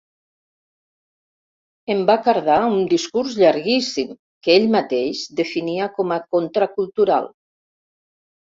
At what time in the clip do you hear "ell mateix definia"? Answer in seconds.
4.57-5.91